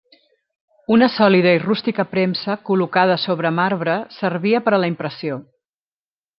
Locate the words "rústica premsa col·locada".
1.65-3.19